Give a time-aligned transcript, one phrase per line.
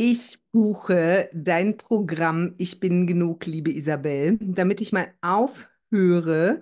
[0.00, 6.60] Ich buche dein Programm Ich bin genug, liebe Isabel, damit ich mal aufhöre,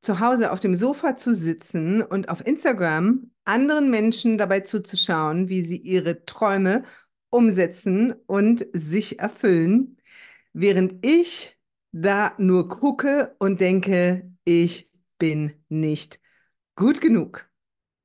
[0.00, 5.62] zu Hause auf dem Sofa zu sitzen und auf Instagram anderen Menschen dabei zuzuschauen, wie
[5.62, 6.84] sie ihre Träume
[7.28, 9.98] umsetzen und sich erfüllen,
[10.54, 11.58] während ich
[11.92, 16.18] da nur gucke und denke, ich bin nicht
[16.76, 17.46] gut genug.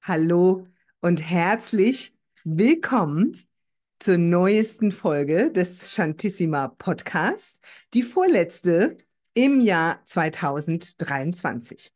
[0.01, 0.67] Hallo
[0.99, 3.37] und herzlich willkommen
[3.99, 7.61] zur neuesten Folge des Shantissima Podcasts,
[7.93, 8.97] die vorletzte
[9.33, 11.91] im Jahr 2023.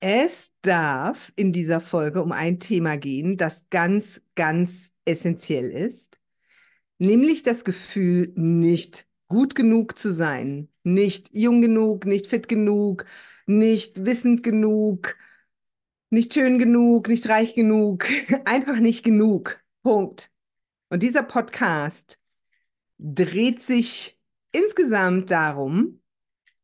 [0.00, 6.20] Es darf in dieser Folge um ein Thema gehen, das ganz, ganz essentiell ist,
[6.98, 13.06] nämlich das Gefühl, nicht gut genug zu sein, nicht jung genug, nicht fit genug,
[13.46, 15.16] nicht wissend genug,
[16.10, 18.06] nicht schön genug, nicht reich genug,
[18.44, 19.60] einfach nicht genug.
[19.82, 20.30] Punkt.
[20.88, 22.18] Und dieser Podcast
[22.98, 24.18] dreht sich
[24.52, 26.00] insgesamt darum,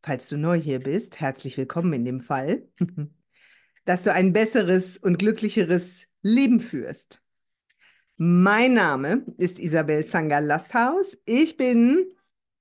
[0.02, 2.66] falls du neu hier bist, herzlich willkommen in dem Fall,
[3.84, 7.22] dass du ein besseres und glücklicheres Leben führst.
[8.16, 11.18] Mein Name ist Isabel Zanger Lasthaus.
[11.26, 12.08] Ich bin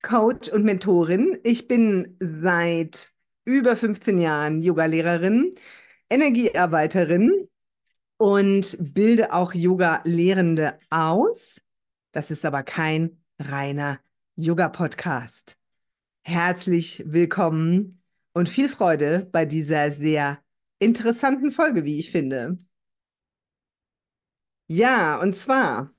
[0.01, 1.39] Coach und Mentorin.
[1.43, 3.13] Ich bin seit
[3.45, 5.53] über 15 Jahren Yogalehrerin,
[6.13, 7.49] Energiearbeiterin
[8.17, 11.59] und bilde auch Yoga-Lehrende aus.
[12.11, 13.99] Das ist aber kein reiner
[14.35, 15.57] Yoga-Podcast.
[16.21, 18.03] Herzlich willkommen
[18.33, 20.43] und viel Freude bei dieser sehr
[20.77, 22.59] interessanten Folge, wie ich finde.
[24.67, 25.95] Ja, und zwar,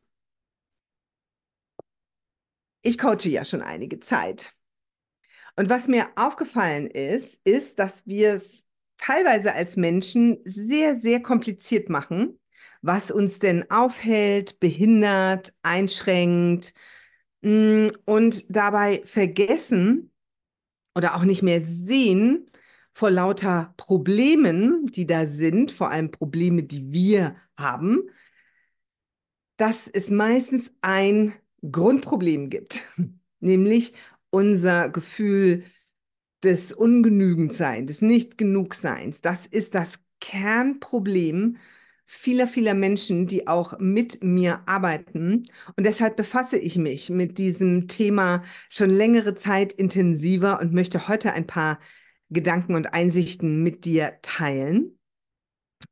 [2.83, 4.55] ich coache ja schon einige Zeit.
[5.57, 8.65] Und was mir aufgefallen ist, ist, dass wir es
[9.05, 12.39] teilweise als Menschen sehr, sehr kompliziert machen,
[12.81, 16.73] was uns denn aufhält, behindert, einschränkt
[17.43, 20.11] mm, und dabei vergessen
[20.95, 22.51] oder auch nicht mehr sehen
[22.93, 28.09] vor lauter Problemen, die da sind, vor allem Probleme, die wir haben,
[29.57, 31.35] dass es meistens ein
[31.71, 32.81] Grundproblem gibt,
[33.41, 33.95] nämlich
[34.31, 35.65] unser Gefühl
[36.45, 39.21] des Ungenügendseins, des Nicht-Genugseins.
[39.21, 41.57] Das ist das Kernproblem
[42.07, 45.43] vieler, vieler Menschen, die auch mit mir arbeiten.
[45.77, 51.33] Und deshalb befasse ich mich mit diesem Thema schon längere Zeit intensiver und möchte heute
[51.33, 51.79] ein paar
[52.31, 54.99] Gedanken und Einsichten mit dir teilen.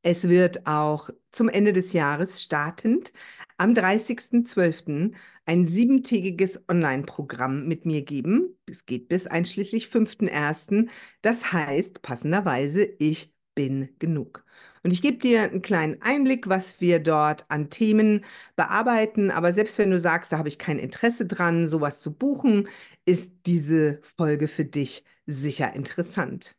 [0.03, 3.13] Es wird auch zum Ende des Jahres startend
[3.57, 8.57] am 30.12 ein siebentägiges Online-Programm mit mir geben.
[8.67, 10.89] Es geht bis einschließlich 5.1.
[11.21, 14.45] Das heißt passenderweise, ich bin genug.
[14.85, 18.25] Und ich gebe dir einen kleinen Einblick, was wir dort an Themen
[18.57, 19.31] bearbeiten.
[19.31, 22.69] Aber selbst wenn du sagst, da habe ich kein Interesse dran, sowas zu buchen,
[23.05, 26.57] ist diese Folge für dich sicher interessant.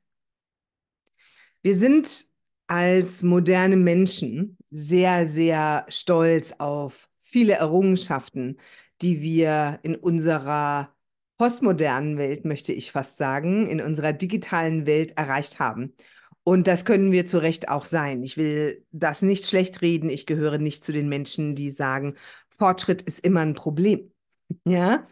[1.62, 2.26] Wir sind
[2.68, 8.58] als moderne Menschen sehr, sehr stolz auf viele Errungenschaften,
[9.02, 10.96] die wir in unserer
[11.40, 15.96] postmodernen Welt, möchte ich fast sagen, in unserer digitalen Welt erreicht haben.
[16.44, 18.22] Und das können wir zu Recht auch sein.
[18.22, 20.10] Ich will das nicht schlecht reden.
[20.10, 22.16] Ich gehöre nicht zu den Menschen, die sagen,
[22.50, 24.12] Fortschritt ist immer ein Problem.
[24.68, 25.08] Ja?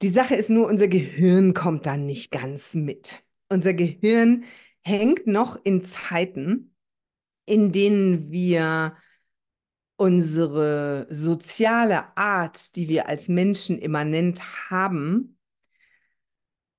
[0.00, 3.24] Die Sache ist nur, unser Gehirn kommt da nicht ganz mit.
[3.48, 4.44] Unser Gehirn
[4.82, 6.72] hängt noch in Zeiten,
[7.46, 8.96] in denen wir
[9.98, 15.36] unsere soziale Art, die wir als Menschen immanent haben,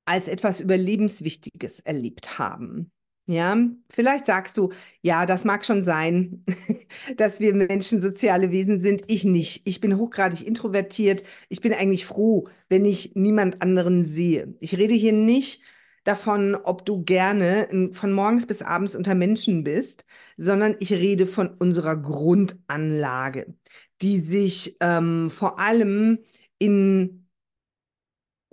[0.06, 2.92] als etwas Überlebenswichtiges erlebt haben.
[3.28, 3.58] Ja,
[3.92, 4.72] vielleicht sagst du,
[5.04, 6.44] ja, das mag schon sein,
[7.18, 9.04] dass wir Menschen soziale Wesen sind.
[9.06, 9.68] Ich nicht.
[9.68, 11.24] Ich bin hochgradig introvertiert.
[11.48, 14.56] Ich bin eigentlich froh, wenn ich niemand anderen sehe.
[14.60, 15.62] Ich rede hier nicht
[16.04, 20.06] davon, ob du gerne von morgens bis abends unter Menschen bist,
[20.38, 23.54] sondern ich rede von unserer Grundanlage,
[24.02, 26.20] die sich ähm, vor allem
[26.58, 27.26] im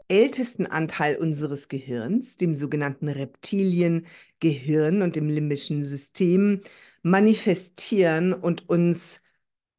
[0.08, 6.62] ältesten Anteil unseres Gehirns, dem sogenannten Reptiliengehirn und dem limbischen System,
[7.02, 9.20] manifestieren und uns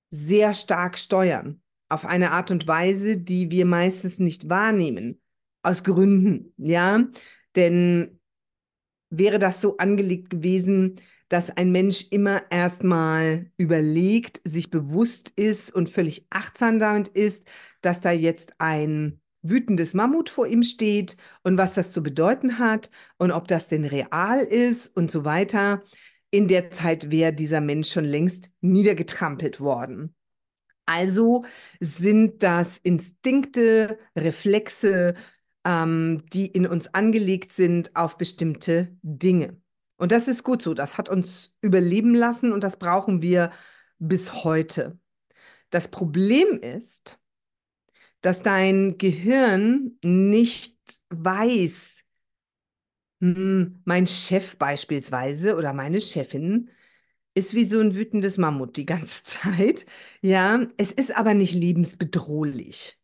[0.10, 1.62] sehr stark steuern.
[1.90, 5.22] Auf eine Art und Weise, die wir meistens nicht wahrnehmen.
[5.64, 7.06] Aus Gründen, ja.
[7.58, 8.20] Denn
[9.10, 15.90] wäre das so angelegt gewesen, dass ein Mensch immer erstmal überlegt, sich bewusst ist und
[15.90, 17.44] völlig achtsam damit ist,
[17.82, 22.90] dass da jetzt ein wütendes Mammut vor ihm steht und was das zu bedeuten hat
[23.18, 25.84] und ob das denn real ist und so weiter.
[26.32, 30.16] In der Zeit wäre dieser Mensch schon längst niedergetrampelt worden.
[30.86, 31.44] Also
[31.82, 35.16] sind das Instinkte, Reflexe,
[35.68, 39.62] ähm, die in uns angelegt sind auf bestimmte Dinge.
[39.98, 40.74] Und das ist gut so.
[40.74, 43.52] Das hat uns überleben lassen und das brauchen wir
[44.00, 44.98] bis heute.
[45.70, 47.20] Das Problem ist,
[48.22, 50.78] dass dein Gehirn nicht
[51.10, 52.06] weiß,
[53.22, 56.70] hm, mein Chef beispielsweise oder meine Chefin
[57.34, 59.86] ist wie so ein wütendes Mammut die ganze Zeit.
[60.22, 63.02] Ja, es ist aber nicht lebensbedrohlich.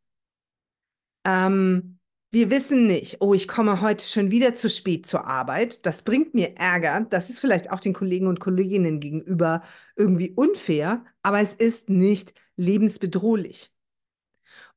[1.26, 2.00] Ähm,
[2.34, 5.86] wir wissen nicht, oh, ich komme heute schon wieder zu spät zur Arbeit.
[5.86, 7.06] Das bringt mir Ärger.
[7.12, 9.62] Das ist vielleicht auch den Kollegen und Kolleginnen gegenüber
[9.96, 13.72] irgendwie unfair, aber es ist nicht lebensbedrohlich.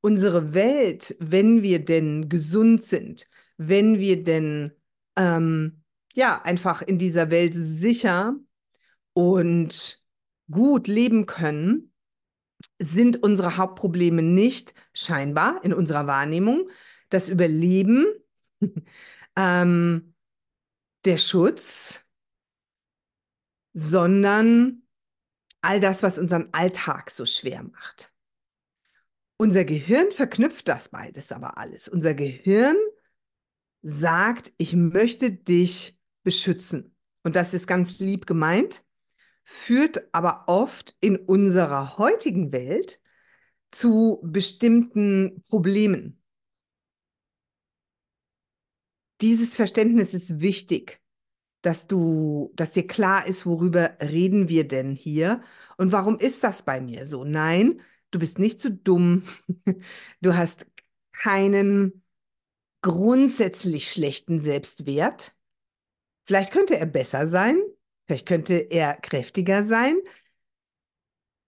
[0.02, 3.26] Unsere Welt, wenn wir denn gesund sind,
[3.56, 4.72] wenn wir denn
[5.16, 5.82] ähm,
[6.12, 8.36] ja einfach in dieser Welt sicher
[9.14, 10.04] und
[10.50, 11.90] gut leben können,
[12.78, 16.68] sind unsere Hauptprobleme nicht scheinbar in unserer Wahrnehmung
[17.16, 18.06] das Überleben,
[19.36, 20.14] ähm,
[21.04, 22.04] der Schutz,
[23.72, 24.82] sondern
[25.60, 28.12] all das, was unseren Alltag so schwer macht.
[29.38, 31.88] Unser Gehirn verknüpft das beides aber alles.
[31.88, 32.76] Unser Gehirn
[33.82, 36.96] sagt, ich möchte dich beschützen.
[37.22, 38.86] Und das ist ganz lieb gemeint
[39.46, 43.00] führt aber oft in unserer heutigen Welt
[43.70, 46.20] zu bestimmten Problemen.
[49.20, 51.00] Dieses Verständnis ist wichtig,
[51.62, 55.42] dass du, dass dir klar ist, worüber reden wir denn hier
[55.78, 57.24] und warum ist das bei mir so?
[57.24, 57.80] Nein,
[58.10, 59.22] du bist nicht zu dumm.
[60.20, 60.66] Du hast
[61.12, 62.02] keinen
[62.82, 65.34] grundsätzlich schlechten Selbstwert.
[66.26, 67.58] Vielleicht könnte er besser sein,
[68.06, 69.96] Vielleicht könnte er kräftiger sein.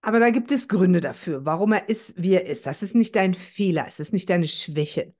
[0.01, 2.65] Aber da gibt es Gründe dafür, warum er ist, wie er ist.
[2.65, 5.13] Das ist nicht dein Fehler, es ist nicht deine Schwäche.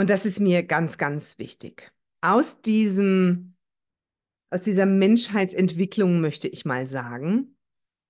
[0.00, 1.92] Und das ist mir ganz, ganz wichtig.
[2.22, 3.54] Aus diesem,
[4.48, 7.58] aus dieser Menschheitsentwicklung möchte ich mal sagen,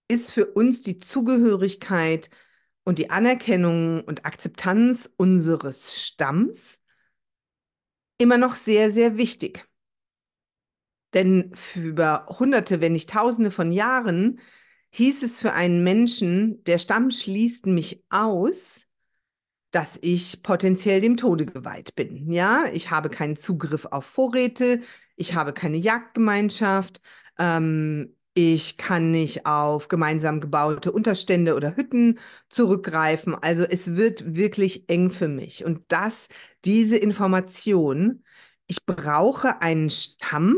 [0.07, 2.31] ist für uns die Zugehörigkeit
[2.85, 6.81] und die Anerkennung und Akzeptanz unseres Stamms
[8.19, 9.69] immer noch sehr, sehr wichtig.
[11.13, 14.39] Denn über Hunderte, wenn nicht Tausende von Jahren
[14.91, 18.87] hieß es für einen Menschen, der Stamm schließt mich aus,
[19.71, 22.31] dass ich potenziell dem Tode geweiht bin.
[22.31, 24.81] Ja, ich habe keinen Zugriff auf Vorräte,
[25.17, 27.01] ich habe keine Jagdgemeinschaft,
[27.39, 32.19] ähm, ich kann nicht auf gemeinsam gebaute Unterstände oder Hütten
[32.49, 33.35] zurückgreifen.
[33.35, 35.65] Also es wird wirklich eng für mich.
[35.65, 36.29] Und das,
[36.65, 38.25] diese Information,
[38.67, 40.57] ich brauche einen Stamm,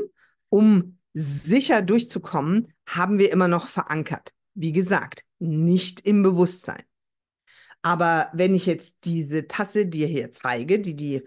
[0.51, 4.33] um sicher durchzukommen, haben wir immer noch verankert.
[4.55, 6.83] Wie gesagt, nicht im Bewusstsein.
[7.83, 11.23] Aber wenn ich jetzt diese Tasse dir hier zeige, die die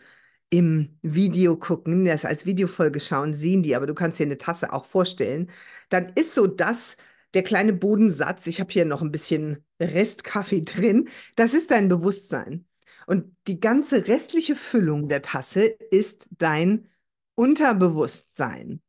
[0.50, 4.72] im Video gucken, das als Videofolge schauen, sehen die, aber du kannst dir eine Tasse
[4.72, 5.52] auch vorstellen,
[5.90, 6.98] dann ist so das
[7.34, 8.48] der kleine Bodensatz.
[8.48, 11.10] Ich habe hier noch ein bisschen Restkaffee drin.
[11.36, 12.66] Das ist dein Bewusstsein.
[13.08, 16.90] Und die ganze restliche Füllung der Tasse ist dein
[17.36, 18.82] Unterbewusstsein.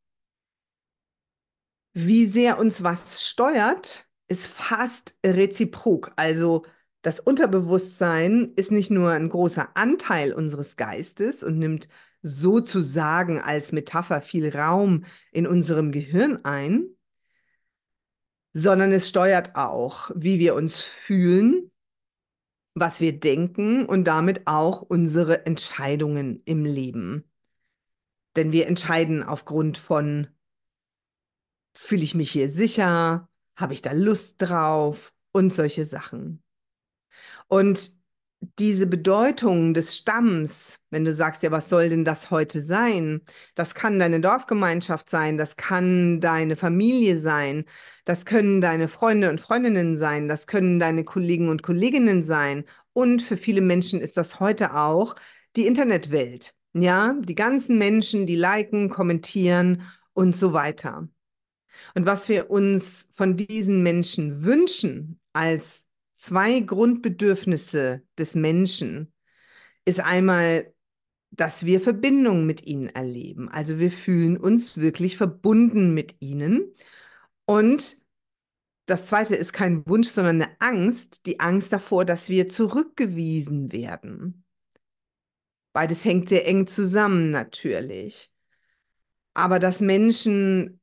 [1.93, 6.11] Wie sehr uns was steuert, ist fast reziprok.
[6.15, 6.63] Also
[7.01, 11.87] das Unterbewusstsein ist nicht nur ein großer Anteil unseres Geistes und nimmt
[12.21, 16.87] sozusagen als Metapher viel Raum in unserem Gehirn ein,
[18.53, 21.71] sondern es steuert auch, wie wir uns fühlen,
[22.73, 27.23] was wir denken und damit auch unsere Entscheidungen im Leben.
[28.35, 30.27] Denn wir entscheiden aufgrund von
[31.75, 33.29] Fühle ich mich hier sicher?
[33.55, 35.13] Habe ich da Lust drauf?
[35.31, 36.41] Und solche Sachen.
[37.47, 37.97] Und
[38.59, 43.21] diese Bedeutung des Stamms, wenn du sagst, ja, was soll denn das heute sein?
[43.55, 47.65] Das kann deine Dorfgemeinschaft sein, das kann deine Familie sein,
[48.05, 52.65] das können deine Freunde und Freundinnen sein, das können deine Kollegen und Kolleginnen sein.
[52.93, 55.15] Und für viele Menschen ist das heute auch
[55.55, 56.53] die Internetwelt.
[56.73, 61.07] Ja, die ganzen Menschen, die liken, kommentieren und so weiter.
[61.95, 65.86] Und was wir uns von diesen Menschen wünschen als
[66.17, 69.13] zwei Grundbedürfnisse des Menschen,
[69.85, 70.73] ist einmal,
[71.31, 73.49] dass wir Verbindung mit ihnen erleben.
[73.49, 76.73] Also wir fühlen uns wirklich verbunden mit ihnen.
[77.45, 77.97] Und
[78.87, 84.43] das zweite ist kein Wunsch, sondern eine Angst, die Angst davor, dass wir zurückgewiesen werden.
[85.73, 88.33] Beides hängt sehr eng zusammen natürlich.
[89.33, 90.81] Aber dass Menschen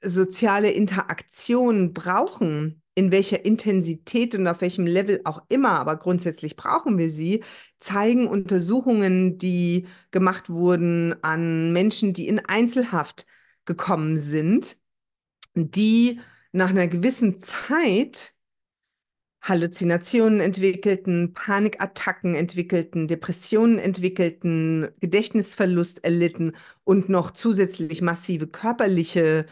[0.00, 6.98] soziale Interaktion brauchen in welcher Intensität und auf welchem Level auch immer, aber grundsätzlich brauchen
[6.98, 7.44] wir sie,
[7.78, 13.26] zeigen Untersuchungen, die gemacht wurden an Menschen, die in Einzelhaft
[13.66, 14.78] gekommen sind,
[15.54, 16.18] die
[16.50, 18.34] nach einer gewissen Zeit
[19.42, 29.46] Halluzinationen entwickelten, Panikattacken entwickelten, Depressionen entwickelten, Gedächtnisverlust erlitten und noch zusätzlich massive körperliche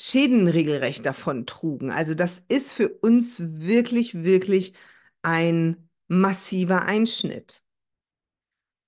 [0.00, 1.90] Schäden regelrecht davon trugen.
[1.90, 4.74] Also das ist für uns wirklich, wirklich
[5.22, 7.62] ein massiver Einschnitt.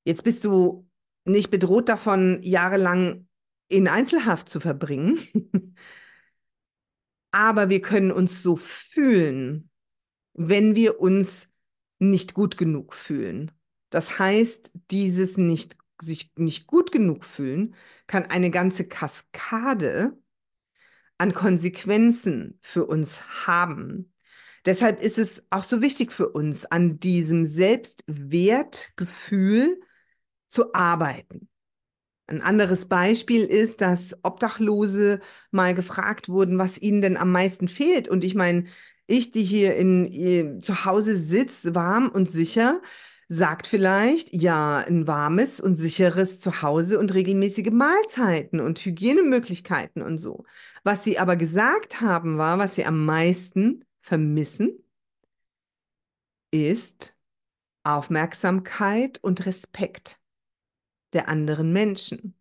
[0.05, 0.89] Jetzt bist du
[1.25, 3.29] nicht bedroht davon, jahrelang
[3.69, 5.19] in Einzelhaft zu verbringen,
[7.31, 9.71] aber wir können uns so fühlen,
[10.33, 11.49] wenn wir uns
[11.99, 13.53] nicht gut genug fühlen.
[13.91, 17.75] Das heißt, dieses nicht, sich nicht gut genug fühlen
[18.07, 20.17] kann eine ganze Kaskade
[21.21, 24.13] an Konsequenzen für uns haben.
[24.65, 29.81] Deshalb ist es auch so wichtig für uns, an diesem Selbstwertgefühl
[30.49, 31.49] zu arbeiten.
[32.27, 38.09] Ein anderes Beispiel ist, dass Obdachlose mal gefragt wurden, was ihnen denn am meisten fehlt.
[38.09, 38.65] Und ich meine,
[39.07, 42.81] ich, die hier in, zu Hause sitzt, warm und sicher,
[43.29, 50.45] sagt vielleicht, ja, ein warmes und sicheres Zuhause und regelmäßige Mahlzeiten und Hygienemöglichkeiten und so.
[50.83, 54.83] Was sie aber gesagt haben, war, was sie am meisten vermissen,
[56.51, 57.17] ist
[57.85, 60.21] Aufmerksamkeit und Respekt
[61.13, 62.35] der anderen Menschen.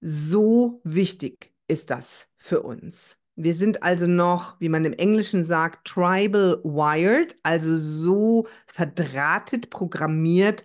[0.00, 3.18] So wichtig ist das für uns.
[3.34, 10.64] Wir sind also noch, wie man im Englischen sagt, tribal wired, also so verdrahtet, programmiert,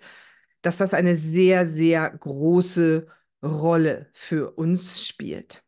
[0.62, 3.08] dass das eine sehr, sehr große
[3.44, 5.63] Rolle für uns spielt.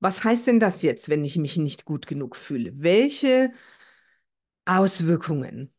[0.00, 2.72] Was heißt denn das jetzt, wenn ich mich nicht gut genug fühle?
[2.82, 3.52] Welche
[4.66, 5.72] Auswirkungen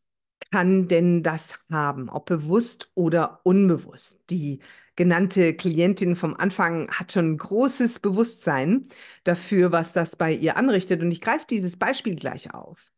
[0.52, 4.20] kann denn das haben, ob bewusst oder unbewusst?
[4.30, 4.60] Die
[4.96, 8.88] genannte Klientin vom Anfang hat schon großes Bewusstsein
[9.24, 11.02] dafür, was das bei ihr anrichtet.
[11.02, 12.92] Und ich greife dieses Beispiel gleich auf.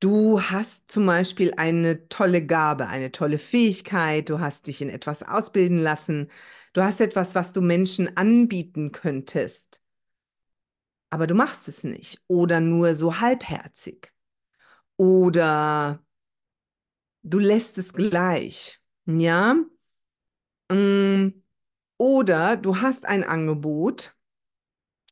[0.00, 5.24] Du hast zum Beispiel eine tolle Gabe, eine tolle Fähigkeit, du hast dich in etwas
[5.24, 6.30] ausbilden lassen,
[6.74, 9.81] du hast etwas, was du Menschen anbieten könntest,
[11.12, 14.12] aber du machst es nicht oder nur so halbherzig
[14.96, 16.00] oder
[17.22, 19.56] du lässt es gleich, ja?
[20.70, 21.28] Mm,
[21.98, 24.16] oder du hast ein Angebot,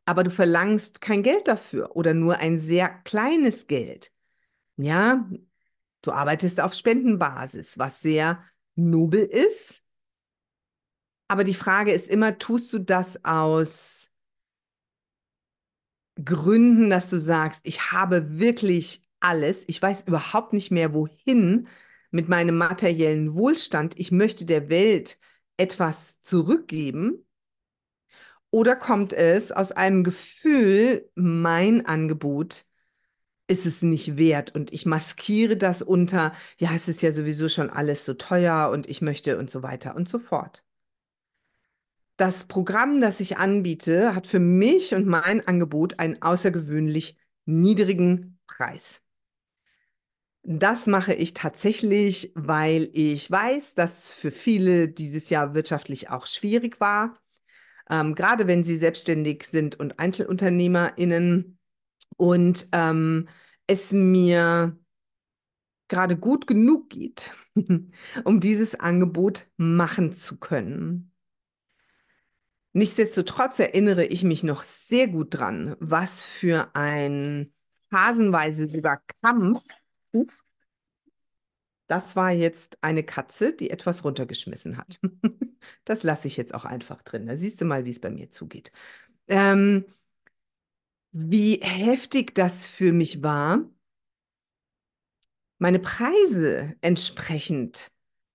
[0.04, 4.12] aber du verlangst kein Geld dafür oder nur ein sehr kleines Geld.
[4.76, 5.28] Ja,
[6.02, 8.45] du arbeitest auf Spendenbasis, was sehr
[8.76, 9.85] nobel ist.
[11.28, 14.09] Aber die Frage ist immer, tust du das aus
[16.24, 21.68] Gründen, dass du sagst, ich habe wirklich alles, ich weiß überhaupt nicht mehr wohin
[22.10, 25.18] mit meinem materiellen Wohlstand, ich möchte der Welt
[25.56, 27.26] etwas zurückgeben?
[28.50, 32.64] Oder kommt es aus einem Gefühl, mein Angebot
[33.48, 37.70] ist es nicht wert und ich maskiere das unter, ja, es ist ja sowieso schon
[37.70, 40.64] alles so teuer und ich möchte und so weiter und so fort.
[42.20, 49.00] Das Programm, das ich anbiete, hat für mich und mein Angebot einen außergewöhnlich niedrigen Preis.
[50.42, 56.78] Das mache ich tatsächlich, weil ich weiß, dass für viele dieses Jahr wirtschaftlich auch schwierig
[56.78, 57.18] war.
[57.88, 61.58] Ähm, gerade wenn sie selbstständig sind und EinzelunternehmerInnen
[62.18, 63.30] und ähm,
[63.66, 64.78] es mir
[65.88, 67.30] gerade gut genug geht,
[68.24, 71.09] um dieses Angebot machen zu können.
[72.72, 77.52] Nichtsdestotrotz erinnere ich mich noch sehr gut dran, was für ein
[77.90, 79.62] phasenweise sogar Kampf
[81.90, 84.98] das war jetzt eine Katze, die etwas runtergeschmissen hat.
[85.84, 87.26] Das lasse ich jetzt auch einfach drin.
[87.26, 88.72] Da siehst du mal, wie es bei mir zugeht.
[89.28, 89.84] Ähm,
[91.12, 93.60] wie heftig das für mich war,
[95.58, 97.92] meine Preise entsprechend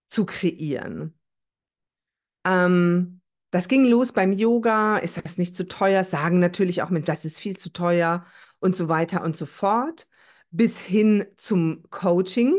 [0.08, 1.18] zu kreieren.
[2.46, 3.22] Ähm,
[3.56, 4.98] das ging los beim Yoga.
[4.98, 6.04] Ist das nicht zu teuer?
[6.04, 8.26] Sagen natürlich auch, das ist viel zu teuer
[8.60, 10.10] und so weiter und so fort
[10.52, 12.54] bis hin zum Coaching,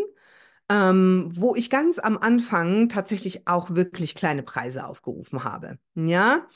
[0.70, 5.78] ähm, wo ich ganz am Anfang tatsächlich auch wirklich kleine Preise aufgerufen habe.
[5.94, 6.46] Ja,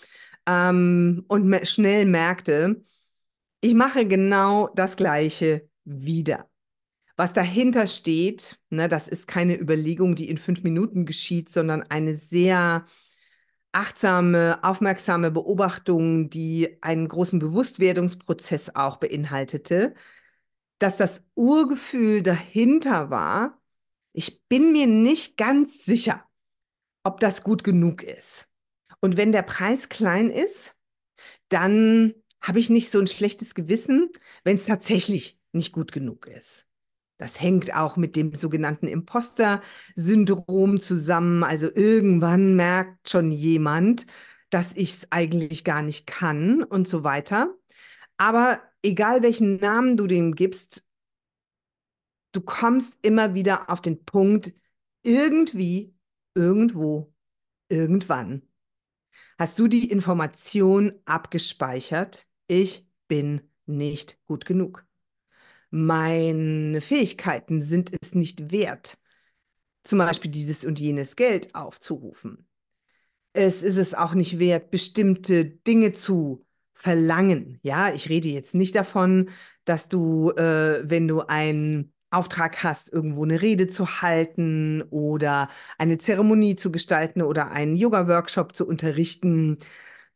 [0.46, 2.82] ähm, und schnell merkte,
[3.60, 6.48] ich mache genau das Gleiche wieder.
[7.18, 12.16] Was dahinter steht, ne, das ist keine Überlegung, die in fünf Minuten geschieht, sondern eine
[12.16, 12.86] sehr
[13.72, 19.94] achtsame, aufmerksame Beobachtung, die einen großen Bewusstwerdungsprozess auch beinhaltete,
[20.78, 23.60] dass das Urgefühl dahinter war,
[24.12, 26.24] ich bin mir nicht ganz sicher,
[27.04, 28.48] ob das gut genug ist.
[29.00, 30.76] Und wenn der Preis klein ist,
[31.50, 34.10] dann habe ich nicht so ein schlechtes Gewissen,
[34.44, 36.69] wenn es tatsächlich nicht gut genug ist.
[37.20, 41.44] Das hängt auch mit dem sogenannten Imposter-Syndrom zusammen.
[41.44, 44.06] Also irgendwann merkt schon jemand,
[44.48, 47.54] dass ich es eigentlich gar nicht kann und so weiter.
[48.16, 50.86] Aber egal welchen Namen du dem gibst,
[52.32, 54.54] du kommst immer wieder auf den Punkt,
[55.02, 55.94] irgendwie,
[56.34, 57.12] irgendwo,
[57.68, 58.48] irgendwann.
[59.38, 62.26] Hast du die Information abgespeichert?
[62.46, 64.86] Ich bin nicht gut genug
[65.70, 68.98] meine Fähigkeiten sind es nicht wert,
[69.84, 72.46] zum Beispiel dieses und jenes Geld aufzurufen.
[73.32, 77.58] Es ist es auch nicht wert, bestimmte Dinge zu verlangen.
[77.62, 79.30] Ja, ich rede jetzt nicht davon,
[79.64, 85.48] dass du, äh, wenn du einen Auftrag hast, irgendwo eine Rede zu halten oder
[85.78, 89.58] eine Zeremonie zu gestalten oder einen Yoga-Workshop zu unterrichten,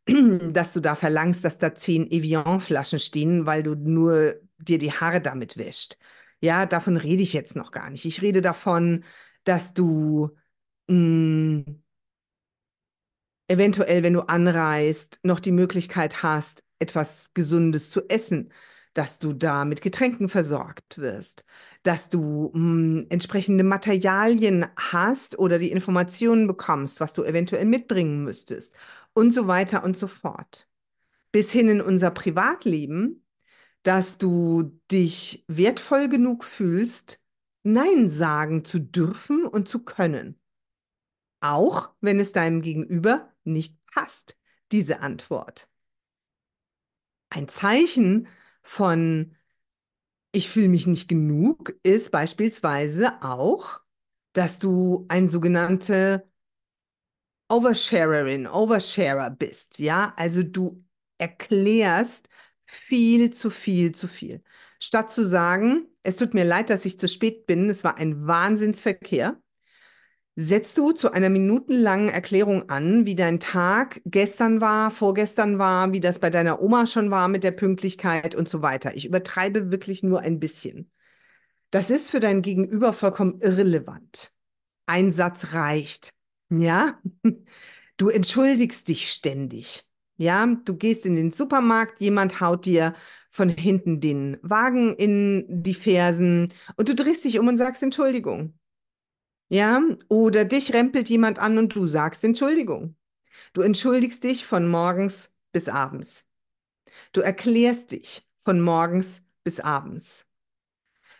[0.51, 5.21] dass du da verlangst, dass da zehn Evian-Flaschen stehen, weil du nur dir die Haare
[5.21, 5.97] damit wäscht.
[6.41, 8.05] Ja, davon rede ich jetzt noch gar nicht.
[8.05, 9.03] Ich rede davon,
[9.43, 10.35] dass du
[10.87, 11.83] mh, mm,
[13.47, 18.51] eventuell, wenn du anreist, noch die Möglichkeit hast, etwas Gesundes zu essen,
[18.93, 21.45] dass du da mit Getränken versorgt wirst,
[21.83, 22.59] dass du mh,
[23.03, 28.75] mm, entsprechende Materialien hast oder die Informationen bekommst, was du eventuell mitbringen müsstest
[29.13, 30.69] und so weiter und so fort.
[31.31, 33.24] Bis hin in unser Privatleben,
[33.85, 37.21] dass du dich wertvoll genug fühlst,
[37.61, 40.39] Nein sagen zu dürfen und zu können.
[41.39, 44.39] Auch wenn es deinem Gegenüber nicht passt,
[44.71, 45.69] diese Antwort.
[47.29, 48.27] Ein Zeichen
[48.63, 49.35] von
[50.31, 53.81] ich fühle mich nicht genug ist beispielsweise auch,
[54.33, 56.27] dass du ein sogenannte
[57.49, 60.13] Oversharerin, Oversharer bist, ja?
[60.17, 60.83] Also du
[61.17, 62.27] erklärst
[62.65, 64.41] viel zu viel zu viel.
[64.79, 68.27] Statt zu sagen, es tut mir leid, dass ich zu spät bin, es war ein
[68.27, 69.39] Wahnsinnsverkehr,
[70.35, 76.01] setzt du zu einer minutenlangen Erklärung an, wie dein Tag gestern war, vorgestern war, wie
[76.01, 78.95] das bei deiner Oma schon war mit der Pünktlichkeit und so weiter.
[78.95, 80.91] Ich übertreibe wirklich nur ein bisschen.
[81.71, 84.33] Das ist für dein Gegenüber vollkommen irrelevant.
[84.85, 86.13] Ein Satz reicht.
[86.49, 86.99] Ja?
[87.97, 89.87] Du entschuldigst dich ständig.
[90.17, 92.93] Ja, du gehst in den Supermarkt, jemand haut dir
[93.31, 98.57] von hinten den Wagen in die Fersen und du drehst dich um und sagst Entschuldigung.
[99.49, 102.95] Ja, oder dich rempelt jemand an und du sagst Entschuldigung.
[103.53, 106.25] Du entschuldigst dich von morgens bis abends.
[107.13, 110.25] Du erklärst dich von morgens bis abends.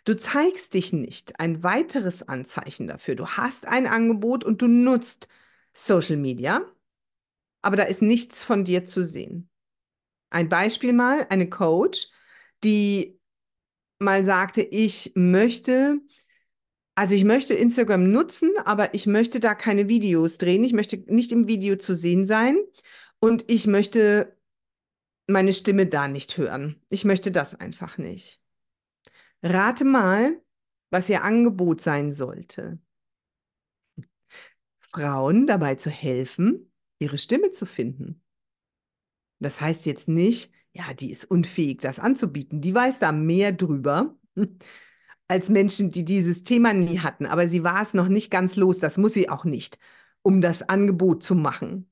[0.05, 1.39] Du zeigst dich nicht.
[1.39, 3.15] Ein weiteres Anzeichen dafür.
[3.15, 5.27] Du hast ein Angebot und du nutzt
[5.73, 6.61] Social Media
[7.65, 9.49] aber da ist nichts von dir zu sehen.
[10.29, 12.09] Ein Beispiel mal, eine Coach,
[12.63, 13.19] die
[13.97, 15.99] mal sagte, ich möchte,
[16.93, 20.63] also ich möchte Instagram nutzen, aber ich möchte da keine Videos drehen.
[20.63, 22.55] Ich möchte nicht im Video zu sehen sein
[23.19, 24.37] und ich möchte
[25.25, 26.79] meine Stimme da nicht hören.
[26.89, 28.39] Ich möchte das einfach nicht.
[29.41, 30.39] Rate mal,
[30.91, 32.77] was ihr Angebot sein sollte.
[34.81, 38.21] Frauen dabei zu helfen, ihre Stimme zu finden.
[39.39, 42.61] Das heißt jetzt nicht, ja, die ist unfähig, das anzubieten.
[42.61, 44.17] Die weiß da mehr drüber
[45.27, 47.25] als Menschen, die dieses Thema nie hatten.
[47.25, 48.79] Aber sie war es noch nicht ganz los.
[48.79, 49.79] Das muss sie auch nicht,
[50.21, 51.89] um das Angebot zu machen.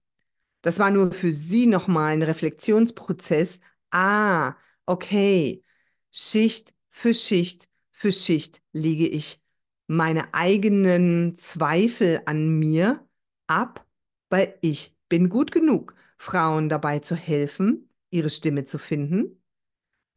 [0.62, 3.60] Das war nur für sie nochmal ein Reflexionsprozess.
[3.92, 5.64] Ah, okay.
[6.12, 9.42] Schicht für Schicht für Schicht lege ich
[9.88, 13.08] meine eigenen Zweifel an mir
[13.48, 13.88] ab,
[14.30, 19.44] weil ich bin gut genug, Frauen dabei zu helfen, ihre Stimme zu finden.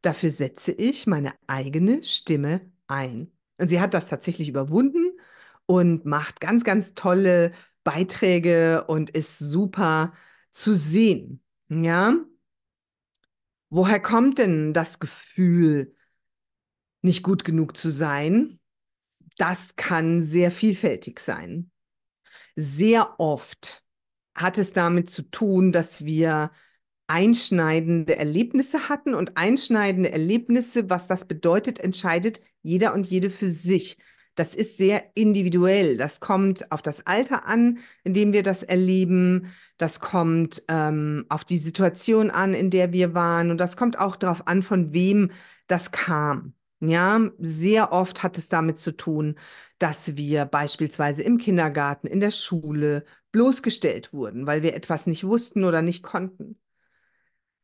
[0.00, 3.30] Dafür setze ich meine eigene Stimme ein.
[3.58, 5.20] Und sie hat das tatsächlich überwunden
[5.66, 7.52] und macht ganz, ganz tolle
[7.84, 10.14] Beiträge und ist super
[10.50, 11.44] zu sehen.
[11.68, 12.14] Ja?
[13.68, 15.94] Woher kommt denn das Gefühl,
[17.02, 18.60] nicht gut genug zu sein?
[19.36, 21.70] Das kann sehr vielfältig sein.
[22.54, 23.85] Sehr oft
[24.36, 26.50] hat es damit zu tun, dass wir
[27.08, 33.98] einschneidende Erlebnisse hatten und einschneidende Erlebnisse, was das bedeutet, entscheidet jeder und jede für sich.
[34.34, 35.96] Das ist sehr individuell.
[35.96, 39.52] Das kommt auf das Alter an, in dem wir das erleben.
[39.78, 43.50] Das kommt ähm, auf die Situation an, in der wir waren.
[43.50, 45.30] Und das kommt auch darauf an, von wem
[45.68, 46.54] das kam.
[46.80, 49.36] Ja, sehr oft hat es damit zu tun,
[49.78, 55.64] dass wir beispielsweise im Kindergarten, in der Schule bloßgestellt wurden, weil wir etwas nicht wussten
[55.64, 56.58] oder nicht konnten.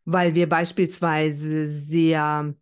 [0.05, 2.55] Weil wir beispielsweise sehr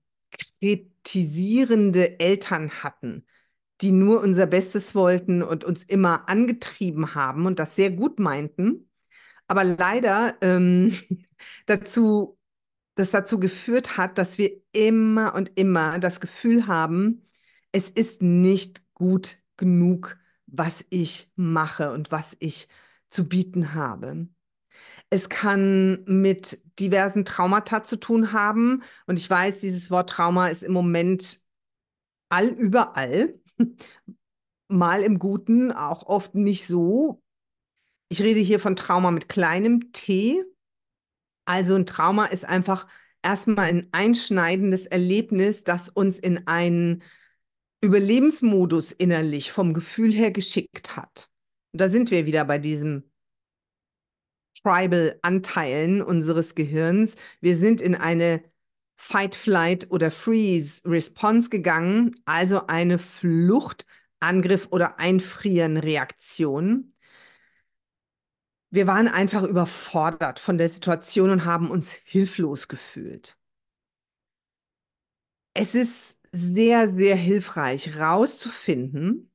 [0.61, 3.27] kritisierende Eltern hatten,
[3.81, 8.91] die nur unser Bestes wollten und uns immer angetrieben haben und das sehr gut meinten,
[9.49, 10.97] aber leider ähm,
[11.67, 12.39] dazu,
[12.95, 17.29] das dazu geführt hat, dass wir immer und immer das Gefühl haben,
[17.73, 22.67] es ist nicht gut genug, was ich mache und was ich
[23.11, 24.27] zu bieten habe.
[25.11, 28.83] Es kann mit diversen Traumata zu tun haben.
[29.07, 31.41] Und ich weiß, dieses Wort Trauma ist im Moment
[32.31, 33.39] allüberall.
[34.69, 37.23] Mal im Guten, auch oft nicht so.
[38.09, 40.43] Ich rede hier von Trauma mit kleinem T.
[41.45, 42.87] Also ein Trauma ist einfach
[43.23, 47.03] erstmal ein einschneidendes Erlebnis, das uns in einen
[47.81, 51.31] Überlebensmodus innerlich vom Gefühl her geschickt hat.
[51.73, 53.11] Und da sind wir wieder bei diesem
[54.63, 57.17] Tribal-Anteilen unseres Gehirns.
[57.41, 58.43] Wir sind in eine
[58.97, 63.87] Fight, Flight oder Freeze-Response gegangen, also eine Flucht,
[64.21, 66.93] Angriff oder Einfrieren-Reaktion.
[68.71, 73.37] Wir waren einfach überfordert von der Situation und haben uns hilflos gefühlt.
[75.55, 79.33] Es ist sehr, sehr hilfreich, rauszufinden,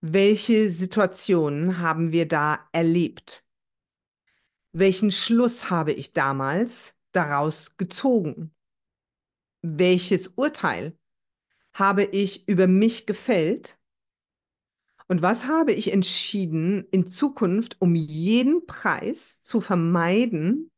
[0.00, 3.44] welche Situationen haben wir da erlebt
[4.72, 8.54] welchen Schluss habe ich damals daraus gezogen?
[9.60, 10.98] Welches Urteil
[11.74, 13.78] habe ich über mich gefällt?
[15.08, 20.71] Und was habe ich entschieden, in Zukunft um jeden Preis zu vermeiden,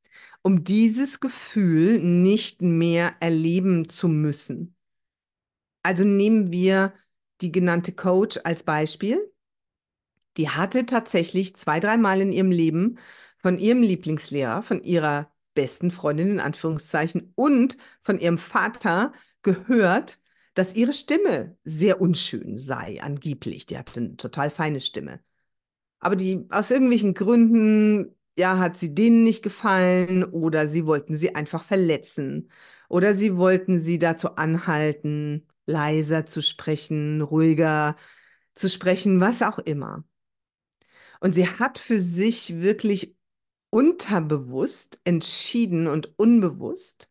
[0.45, 4.77] um dieses Gefühl nicht mehr erleben zu müssen?
[5.83, 6.93] Also nehmen wir
[7.41, 9.33] die genannte Coach als Beispiel.
[10.37, 12.99] Die hatte tatsächlich zwei, dreimal in ihrem Leben
[13.39, 20.19] von ihrem Lieblingslehrer, von ihrer besten Freundin in Anführungszeichen und von ihrem Vater gehört,
[20.53, 23.65] dass ihre Stimme sehr unschön sei, angeblich.
[23.65, 25.21] Die hatte eine total feine Stimme.
[26.01, 31.35] Aber die aus irgendwelchen Gründen, ja, hat sie denen nicht gefallen oder sie wollten sie
[31.35, 32.51] einfach verletzen
[32.88, 37.97] oder sie wollten sie dazu anhalten, leiser zu sprechen, ruhiger
[38.55, 40.05] zu sprechen, was auch immer.
[41.20, 43.16] Und sie hat für sich wirklich
[43.70, 47.09] unterbewusst entschieden und unbewusst,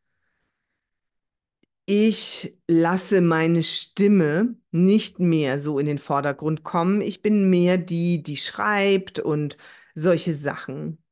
[1.86, 7.02] ich lasse meine Stimme nicht mehr so in den Vordergrund kommen.
[7.02, 9.58] Ich bin mehr die, die schreibt und
[9.96, 11.03] solche Sachen.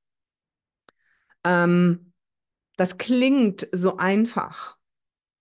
[1.44, 2.14] Ähm,
[2.78, 4.78] das klingt so einfach.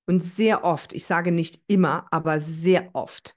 [0.07, 3.37] Und sehr oft, ich sage nicht immer, aber sehr oft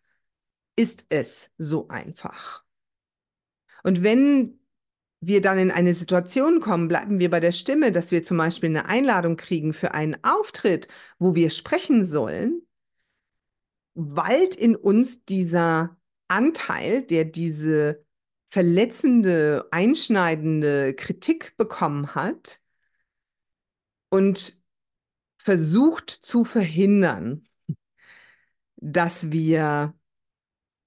[0.75, 2.63] ist es so einfach.
[3.83, 4.59] Und wenn
[5.19, 8.69] wir dann in eine Situation kommen, bleiben wir bei der Stimme, dass wir zum Beispiel
[8.69, 10.87] eine Einladung kriegen für einen Auftritt,
[11.19, 12.61] wo wir sprechen sollen,
[13.93, 15.97] weilt in uns dieser
[16.27, 18.03] Anteil, der diese
[18.53, 22.61] verletzende, einschneidende Kritik bekommen hat
[24.09, 24.61] und
[25.37, 27.47] versucht zu verhindern,
[28.75, 29.95] dass wir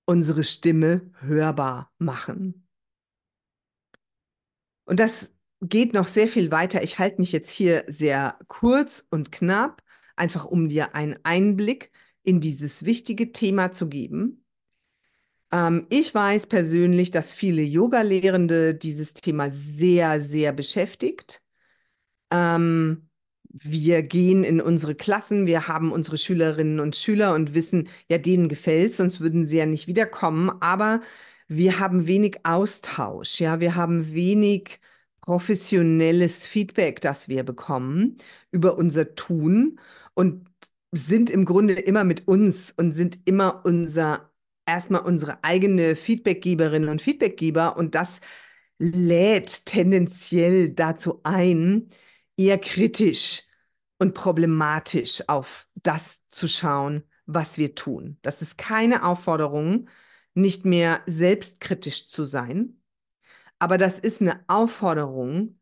[0.04, 2.68] unsere Stimme hörbar machen.
[4.84, 6.84] Und das geht noch sehr viel weiter.
[6.84, 9.82] Ich halte mich jetzt hier sehr kurz und knapp,
[10.14, 11.90] einfach um dir einen Einblick
[12.22, 14.45] in dieses wichtige Thema zu geben.
[15.52, 21.42] Ähm, ich weiß persönlich, dass viele Yoga-Lehrende dieses Thema sehr, sehr beschäftigt.
[22.30, 23.08] Ähm,
[23.50, 28.48] wir gehen in unsere Klassen, wir haben unsere Schülerinnen und Schüler und wissen, ja, denen
[28.48, 30.50] gefällt es, sonst würden sie ja nicht wiederkommen.
[30.60, 31.00] Aber
[31.48, 34.80] wir haben wenig Austausch, ja, wir haben wenig
[35.20, 38.18] professionelles Feedback, das wir bekommen
[38.50, 39.80] über unser Tun
[40.14, 40.48] und
[40.92, 44.30] sind im Grunde immer mit uns und sind immer unser
[44.66, 48.20] erstmal unsere eigene Feedbackgeberin und Feedbackgeber und das
[48.78, 51.88] lädt tendenziell dazu ein,
[52.36, 53.44] eher kritisch
[53.98, 58.18] und problematisch auf das zu schauen, was wir tun.
[58.22, 59.88] Das ist keine Aufforderung,
[60.34, 62.80] nicht mehr selbstkritisch zu sein.
[63.58, 65.58] Aber das ist eine Aufforderung,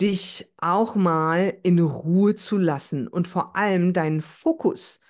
[0.00, 5.00] dich auch mal in Ruhe zu lassen und vor allem deinen Fokus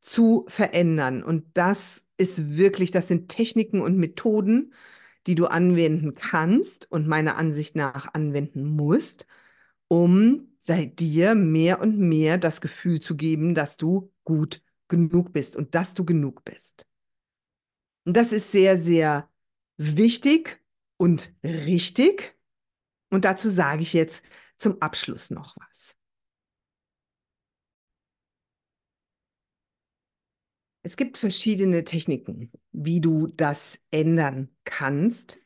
[0.00, 1.22] zu verändern.
[1.22, 4.72] Und das ist wirklich, das sind Techniken und Methoden,
[5.26, 9.26] die du anwenden kannst und meiner Ansicht nach anwenden musst,
[9.88, 15.74] um dir mehr und mehr das Gefühl zu geben, dass du gut genug bist und
[15.74, 16.86] dass du genug bist.
[18.04, 19.28] Und das ist sehr, sehr
[19.76, 20.60] wichtig
[20.96, 22.36] und richtig.
[23.10, 24.22] Und dazu sage ich jetzt
[24.56, 25.96] zum Abschluss noch was.
[30.84, 35.40] Es gibt verschiedene Techniken, wie du das ändern kannst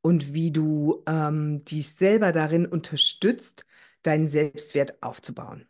[0.00, 3.66] und wie du ähm, dich selber darin unterstützt,
[4.02, 5.68] deinen Selbstwert aufzubauen.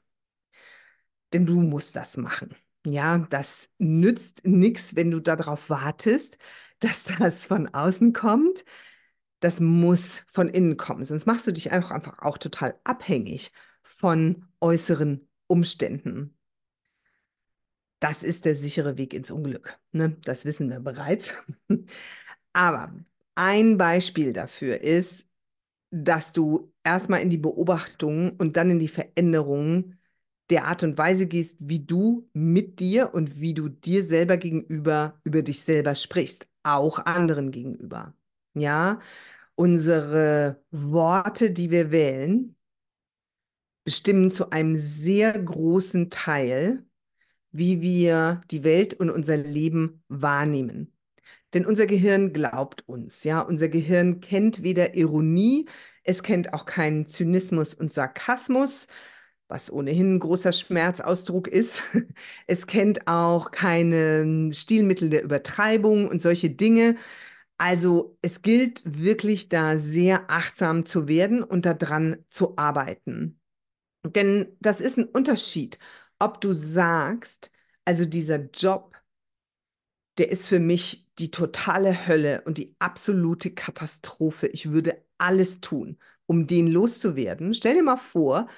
[1.34, 2.56] Denn du musst das machen.
[2.86, 6.38] Ja, das nützt nichts, wenn du darauf wartest,
[6.80, 8.64] dass das von außen kommt.
[9.40, 11.04] Das muss von innen kommen.
[11.04, 13.52] Sonst machst du dich einfach, einfach auch total abhängig
[13.82, 16.38] von äußeren Umständen.
[18.00, 19.78] Das ist der sichere Weg ins Unglück.
[19.92, 20.16] Ne?
[20.24, 21.34] Das wissen wir bereits.
[22.52, 22.94] Aber
[23.34, 25.28] ein Beispiel dafür ist,
[25.90, 29.96] dass du erstmal in die Beobachtung und dann in die Veränderung
[30.50, 35.20] der Art und Weise gehst, wie du mit dir und wie du dir selber gegenüber
[35.24, 38.14] über dich selber sprichst, auch anderen gegenüber.
[38.54, 39.00] Ja,
[39.54, 42.56] unsere Worte, die wir wählen,
[43.84, 46.84] bestimmen zu einem sehr großen Teil,
[47.52, 50.92] wie wir die Welt und unser Leben wahrnehmen.
[51.54, 55.68] Denn unser Gehirn glaubt uns, ja, unser Gehirn kennt weder Ironie,
[56.04, 58.86] es kennt auch keinen Zynismus und Sarkasmus,
[59.48, 61.82] was ohnehin ein großer Schmerzausdruck ist.
[62.46, 66.96] Es kennt auch keine Stilmittel der Übertreibung und solche Dinge.
[67.58, 73.40] Also es gilt wirklich da sehr achtsam zu werden und daran zu arbeiten.
[74.04, 75.78] Denn das ist ein Unterschied,
[76.20, 77.50] ob du sagst,
[77.84, 78.96] also dieser Job,
[80.18, 84.46] der ist für mich die totale Hölle und die absolute Katastrophe.
[84.48, 87.54] Ich würde alles tun, um den loszuwerden.
[87.54, 88.48] Stell dir mal vor,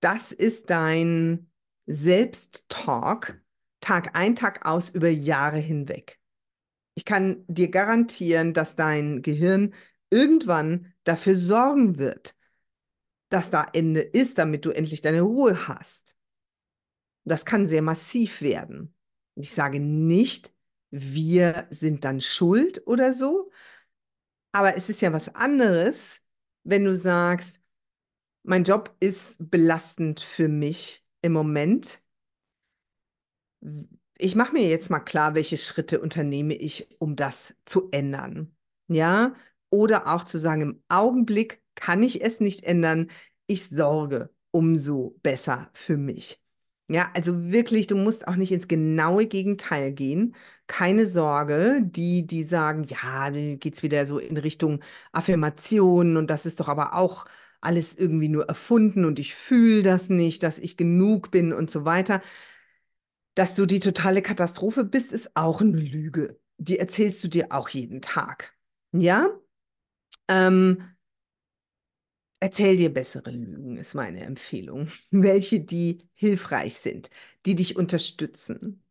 [0.00, 1.50] das ist dein
[1.86, 3.42] Selbsttalk,
[3.80, 6.20] Tag ein, Tag aus, über Jahre hinweg.
[6.94, 9.74] Ich kann dir garantieren, dass dein Gehirn
[10.10, 12.36] irgendwann dafür sorgen wird,
[13.28, 16.15] dass da Ende ist, damit du endlich deine Ruhe hast.
[17.26, 18.94] Das kann sehr massiv werden.
[19.34, 20.54] Ich sage nicht,
[20.90, 23.50] wir sind dann schuld oder so,
[24.52, 26.22] aber es ist ja was anderes,
[26.64, 27.60] wenn du sagst,
[28.44, 32.02] mein Job ist belastend für mich im Moment.
[34.18, 38.56] Ich mache mir jetzt mal klar, welche Schritte unternehme ich, um das zu ändern.
[38.88, 39.34] Ja,
[39.70, 43.10] oder auch zu sagen, im Augenblick kann ich es nicht ändern.
[43.46, 46.40] Ich sorge umso besser für mich.
[46.88, 50.36] Ja, also wirklich, du musst auch nicht ins genaue Gegenteil gehen.
[50.68, 54.80] Keine Sorge, die, die sagen, ja, geht es wieder so in Richtung
[55.12, 57.24] Affirmation und das ist doch aber auch
[57.60, 61.84] alles irgendwie nur erfunden und ich fühle das nicht, dass ich genug bin und so
[61.84, 62.20] weiter.
[63.34, 66.40] Dass du die totale Katastrophe bist, ist auch eine Lüge.
[66.58, 68.54] Die erzählst du dir auch jeden Tag.
[68.92, 69.28] Ja?
[70.28, 70.95] Ähm,
[72.40, 74.88] erzähl dir bessere Lügen, ist meine Empfehlung.
[75.10, 77.10] Welche, die hilfreich sind,
[77.46, 78.82] die dich unterstützen.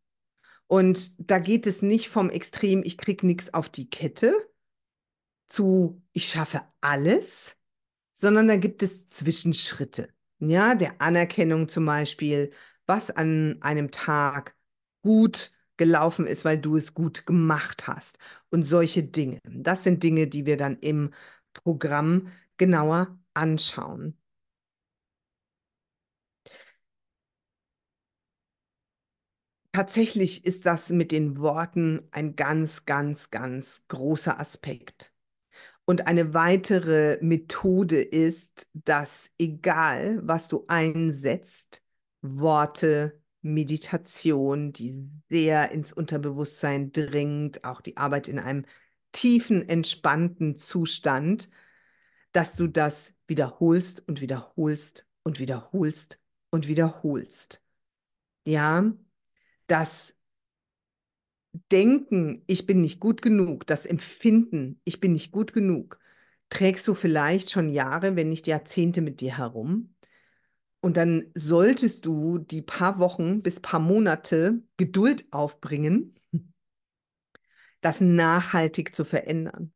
[0.66, 4.34] Und da geht es nicht vom Extrem, ich krieg nichts auf die Kette,
[5.48, 7.56] zu ich schaffe alles,
[8.14, 10.08] sondern da gibt es Zwischenschritte.
[10.38, 12.52] Ja, der Anerkennung zum Beispiel,
[12.86, 14.56] was an einem Tag
[15.02, 18.18] gut gelaufen ist, weil du es gut gemacht hast
[18.50, 19.38] und solche Dinge.
[19.44, 21.12] Das sind Dinge, die wir dann im
[21.52, 24.18] Programm genauer anschauen.
[29.72, 35.12] Tatsächlich ist das mit den Worten ein ganz, ganz, ganz großer Aspekt.
[35.84, 41.82] Und eine weitere Methode ist, dass egal, was du einsetzt,
[42.22, 48.64] Worte, Meditation, die sehr ins Unterbewusstsein dringt, auch die Arbeit in einem
[49.12, 51.50] tiefen, entspannten Zustand,
[52.36, 56.20] dass du das wiederholst und wiederholst und wiederholst
[56.50, 57.62] und wiederholst.
[58.44, 58.92] Ja,
[59.66, 60.14] das
[61.72, 65.98] Denken, ich bin nicht gut genug, das Empfinden, ich bin nicht gut genug,
[66.50, 69.94] trägst du vielleicht schon Jahre, wenn nicht Jahrzehnte mit dir herum.
[70.80, 76.14] Und dann solltest du die paar Wochen bis paar Monate Geduld aufbringen,
[77.80, 79.72] das nachhaltig zu verändern.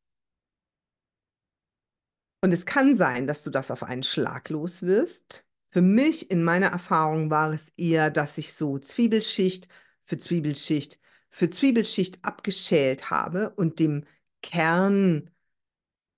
[2.41, 5.45] Und es kann sein, dass du das auf einen Schlag los wirst.
[5.71, 9.69] Für mich, in meiner Erfahrung, war es eher, dass ich so Zwiebelschicht
[10.05, 10.99] für Zwiebelschicht
[11.33, 14.05] für Zwiebelschicht abgeschält habe und dem
[14.43, 15.31] Kern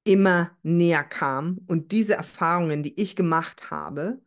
[0.04, 1.58] immer näher kam.
[1.66, 4.20] Und diese Erfahrungen, die ich gemacht habe,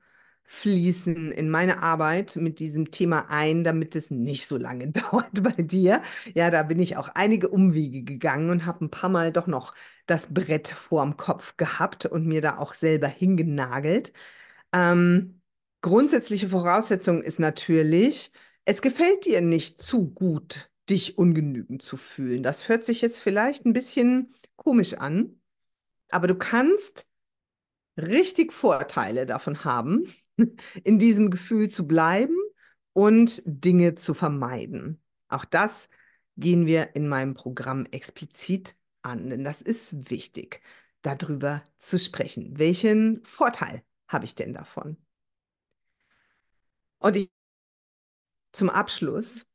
[0.45, 5.61] fließen in meine Arbeit mit diesem Thema ein, damit es nicht so lange dauert bei
[5.63, 6.01] dir.
[6.35, 9.73] Ja, da bin ich auch einige Umwege gegangen und habe ein paar Mal doch noch
[10.05, 14.13] das Brett vorm Kopf gehabt und mir da auch selber hingenagelt.
[14.73, 15.41] Ähm,
[15.81, 18.31] grundsätzliche Voraussetzung ist natürlich,
[18.65, 22.43] es gefällt dir nicht zu gut, dich ungenügend zu fühlen.
[22.43, 25.39] Das hört sich jetzt vielleicht ein bisschen komisch an,
[26.09, 27.07] aber du kannst
[27.97, 30.03] richtig Vorteile davon haben,
[30.83, 32.35] in diesem Gefühl zu bleiben
[32.93, 35.01] und Dinge zu vermeiden.
[35.27, 35.89] Auch das
[36.37, 40.61] gehen wir in meinem Programm explizit an, denn das ist wichtig,
[41.01, 42.57] darüber zu sprechen.
[42.57, 44.97] Welchen Vorteil habe ich denn davon?
[46.99, 47.29] Und ich
[48.51, 49.45] zum Abschluss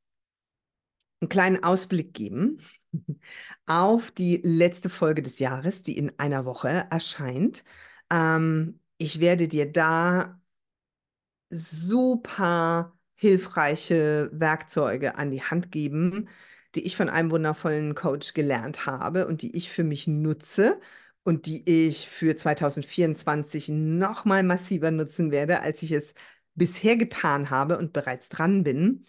[1.20, 2.58] einen kleinen Ausblick geben
[3.66, 7.64] auf die letzte Folge des Jahres, die in einer Woche erscheint.
[8.10, 10.40] Ähm, ich werde dir da
[11.50, 16.28] super hilfreiche Werkzeuge an die Hand geben,
[16.74, 20.80] die ich von einem wundervollen Coach gelernt habe und die ich für mich nutze
[21.22, 26.14] und die ich für 2024 noch mal massiver nutzen werde, als ich es
[26.54, 29.04] bisher getan habe und bereits dran bin,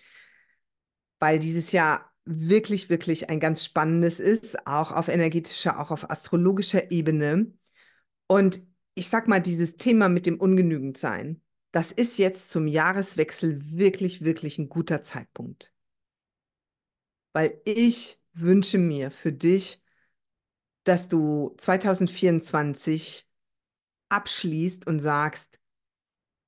[1.20, 6.92] weil dieses Jahr wirklich, wirklich ein ganz spannendes ist, auch auf energetischer, auch auf astrologischer
[6.92, 7.54] Ebene.
[8.28, 8.62] Und
[8.96, 14.58] ich sag mal, dieses Thema mit dem Ungenügendsein, das ist jetzt zum Jahreswechsel wirklich, wirklich
[14.60, 15.74] ein guter Zeitpunkt.
[17.34, 19.82] Weil ich wünsche mir für dich,
[20.84, 23.30] dass du 2024
[24.10, 25.60] abschließt und sagst,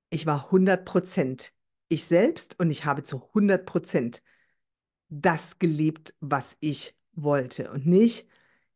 [0.10, 1.54] ich war 100 Prozent
[1.90, 4.24] ich selbst und ich habe zu 100 Prozent
[5.10, 8.28] das gelebt, was ich wollte und nicht,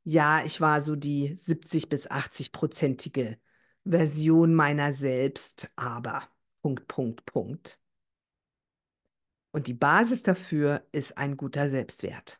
[0.04, 3.40] ja, ich war so die 70 bis 80 prozentige
[3.86, 6.30] Version meiner selbst, aber
[6.62, 7.80] Punkt, Punkt, Punkt.
[9.58, 12.40] Und die Basis dafür ist ein guter Selbstwert.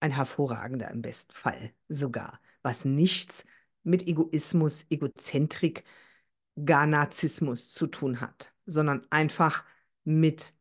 [0.00, 3.44] Ein hervorragender im besten Fall sogar, was nichts
[3.82, 5.84] mit Egoismus, Egozentrik,
[6.64, 9.66] gar Narzissmus zu tun hat, sondern einfach
[10.04, 10.54] mit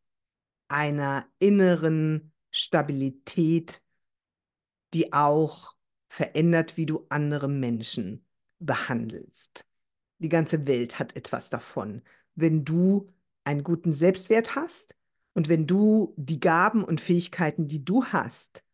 [0.67, 3.81] einer inneren Stabilität,
[4.93, 5.77] die auch
[6.09, 8.27] verändert, wie du andere Menschen
[8.59, 9.65] behandelst.
[10.17, 12.01] Die ganze Welt hat etwas davon,
[12.35, 13.13] wenn du
[13.45, 14.98] einen guten Selbstwert hast
[15.39, 18.65] und wenn du die Gaben und Fähigkeiten, die du hast,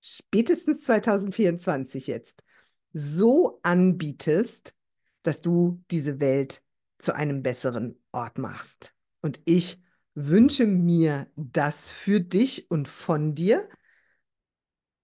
[0.00, 2.44] spätestens 2024 jetzt,
[2.92, 4.76] so anbietest,
[5.24, 6.62] dass du diese Welt
[6.98, 8.94] zu einem besseren Ort machst.
[9.22, 9.82] Und ich
[10.14, 13.68] wünsche mir das für dich und von dir,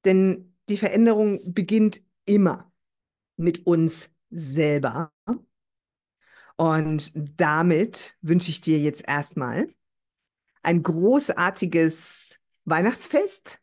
[0.04, 2.72] denn die Veränderung beginnt immer
[3.36, 5.12] mit uns selber.
[6.56, 9.66] Und damit wünsche ich dir jetzt erstmal
[10.62, 13.60] ein großartiges Weihnachtsfest,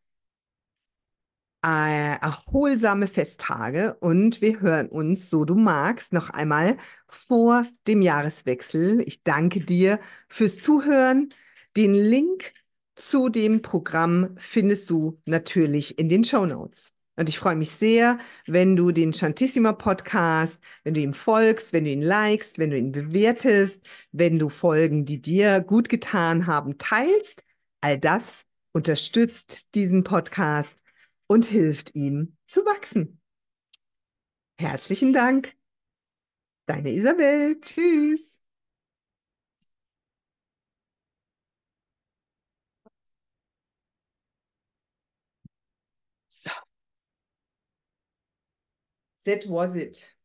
[1.65, 9.01] äh, erholsame Festtage und wir hören uns, so du magst, noch einmal vor dem Jahreswechsel.
[9.01, 11.33] Ich danke dir fürs Zuhören.
[11.75, 12.53] Den Link
[12.95, 16.96] zu dem Programm findest du natürlich in den Show Notes.
[17.17, 21.85] Und ich freue mich sehr, wenn du den Chantissima Podcast, wenn du ihm folgst, wenn
[21.85, 26.77] du ihn likest, wenn du ihn bewertest, wenn du Folgen, die dir gut getan haben,
[26.77, 27.43] teilst.
[27.81, 30.83] All das unterstützt diesen Podcast
[31.25, 33.19] und hilft ihm zu wachsen.
[34.59, 35.55] Herzlichen Dank.
[36.67, 37.59] Deine Isabel.
[37.61, 38.46] Tschüss.
[49.27, 50.15] That was it.